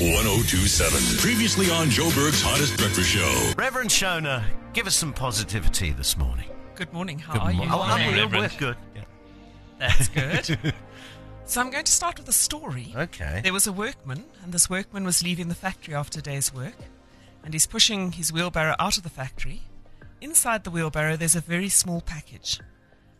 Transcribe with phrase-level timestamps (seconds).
[0.00, 1.18] 1027.
[1.18, 3.52] Previously on Joburg's Hottest Breakfast Show.
[3.58, 6.48] Reverend Shona, give us some positivity this morning.
[6.76, 7.18] Good morning.
[7.18, 7.70] How Good are mo- you?
[7.72, 8.24] Oh, I'm today?
[8.24, 8.76] real- we're good.
[8.94, 9.02] Yeah.
[9.80, 10.08] That's
[10.60, 10.72] good.
[11.46, 12.94] so I'm going to start with a story.
[12.96, 13.40] Okay.
[13.42, 16.76] There was a workman, and this workman was leaving the factory after a day's work,
[17.42, 19.62] and he's pushing his wheelbarrow out of the factory.
[20.20, 22.60] Inside the wheelbarrow, there's a very small package.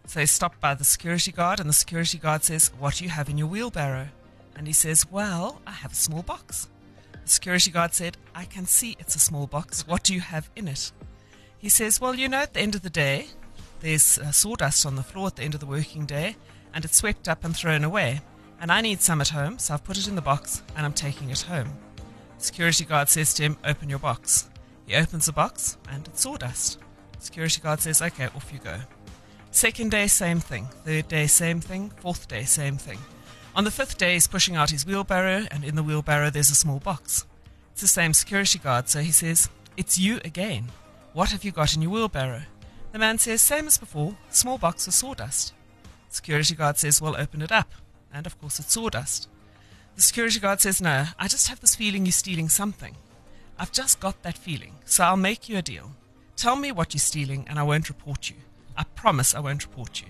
[0.07, 3.11] So he's stopped by the security guard, and the security guard says, What do you
[3.11, 4.11] have in your wheelbarrow?
[4.59, 6.68] And he says, Well, I have a small box.
[7.12, 9.86] The security guard said, I can see it's a small box.
[9.86, 10.90] What do you have in it?
[11.57, 13.29] He says, Well, you know, at the end of the day,
[13.80, 16.36] there's uh, sawdust on the floor at the end of the working day,
[16.75, 18.21] and it's swept up and thrown away.
[18.61, 20.93] And I need some at home, so I've put it in the box and I'm
[20.93, 21.68] taking it home.
[22.38, 24.50] Security guard says to him, Open your box.
[24.86, 26.80] He opens the box and it's sawdust.
[27.21, 28.77] Security guard says, Okay, off you go.
[29.52, 30.66] Second day, same thing.
[30.85, 31.90] Third day, same thing.
[32.00, 32.98] Fourth day, same thing.
[33.58, 36.55] On the fifth day, he's pushing out his wheelbarrow, and in the wheelbarrow, there's a
[36.55, 37.27] small box.
[37.72, 40.69] It's the same security guard, so he says, It's you again.
[41.12, 42.42] What have you got in your wheelbarrow?
[42.92, 45.55] The man says, Same as before, small box of sawdust.
[46.08, 47.72] Security guard says, Well, open it up.
[48.14, 49.28] And of course, it's sawdust.
[49.96, 52.94] The security guard says, No, I just have this feeling you're stealing something.
[53.58, 55.96] I've just got that feeling, so I'll make you a deal.
[56.36, 58.36] Tell me what you're stealing, and I won't report you.
[58.77, 60.06] I promise I won't report you.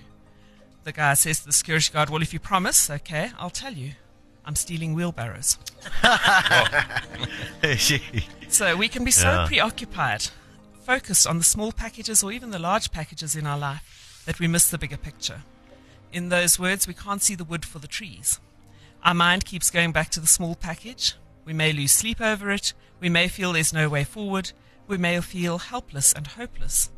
[0.84, 3.92] The guy says to the security guard, Well, if you promise, okay, I'll tell you.
[4.44, 5.58] I'm stealing wheelbarrows.
[8.48, 9.46] So we can be so Yeah.
[9.46, 10.28] preoccupied,
[10.84, 14.48] focused on the small packages or even the large packages in our life, that we
[14.48, 15.42] miss the bigger picture.
[16.12, 18.40] In those words, we can't see the wood for the trees.
[19.04, 21.14] Our mind keeps going back to the small package.
[21.44, 22.72] We may lose sleep over it.
[23.00, 24.52] We may feel there's no way forward.
[24.86, 26.90] We may feel helpless and hopeless.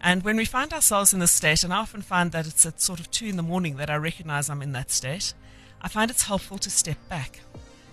[0.00, 2.80] And when we find ourselves in this state, and I often find that it's at
[2.80, 5.34] sort of two in the morning that I recognize I'm in that state,
[5.80, 7.40] I find it's helpful to step back.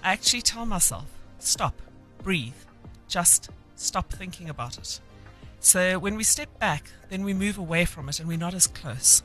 [0.03, 1.05] I actually tell myself,
[1.39, 1.81] stop,
[2.21, 2.53] breathe,
[3.07, 4.99] just stop thinking about it.
[5.59, 8.67] So when we step back, then we move away from it and we're not as
[8.67, 9.23] close.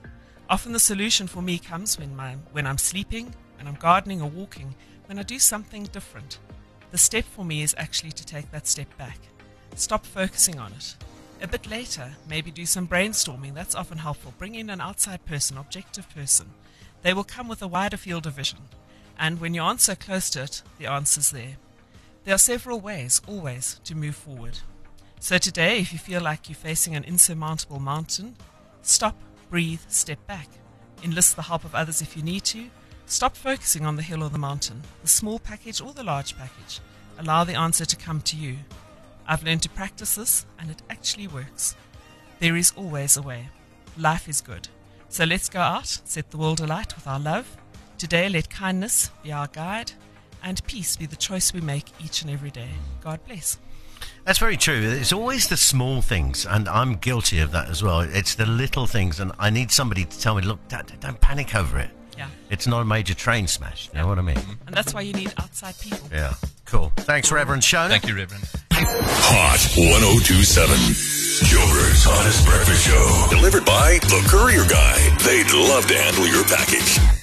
[0.49, 4.29] Often the solution for me comes when, my, when I'm sleeping, when I'm gardening or
[4.29, 4.75] walking,
[5.07, 6.39] when I do something different.
[6.93, 9.19] The step for me is actually to take that step back.
[9.77, 10.97] Stop focusing on it.
[11.43, 13.55] A bit later, maybe do some brainstorming.
[13.55, 14.35] That's often helpful.
[14.37, 16.51] Bring in an outside person, objective person.
[17.03, 18.59] They will come with a wider field of vision.
[19.19, 21.57] And when you so close to it, the answer's there.
[22.25, 24.59] There are several ways, always, to move forward.
[25.19, 28.37] So today, if you feel like you're facing an insurmountable mountain,
[28.83, 29.17] stop,
[29.49, 30.49] breathe, step back.
[31.03, 32.67] Enlist the help of others if you need to.
[33.07, 36.81] Stop focusing on the hill or the mountain, the small package or the large package.
[37.19, 38.57] Allow the answer to come to you.
[39.31, 41.77] I've learned to practice this, and it actually works.
[42.41, 43.49] There is always a way.
[43.97, 44.67] Life is good.
[45.09, 47.57] So let's go out, set the world alight with our love.
[47.97, 49.93] Today, let kindness be our guide,
[50.43, 52.71] and peace be the choice we make each and every day.
[53.05, 53.61] God bless.
[54.25, 54.81] That's very true.
[54.81, 58.01] It's always the small things, and I'm guilty of that as well.
[58.01, 61.55] It's the little things, and I need somebody to tell me, look, Dad, don't panic
[61.55, 61.91] over it.
[62.19, 62.27] Yeah.
[62.51, 63.91] It's not a major train smash.
[63.93, 64.41] You know what I mean?
[64.67, 66.09] And that's why you need outside people.
[66.11, 66.35] Yeah.
[66.65, 66.93] Cool.
[66.97, 67.87] Thanks, Reverend Shona.
[67.87, 68.43] Thank you, Reverend.
[68.87, 70.75] Hot 1027.
[71.45, 73.27] Joburg's Hottest Breakfast Show.
[73.29, 74.97] Delivered by The Courier Guy.
[75.25, 77.20] They'd love to handle your package.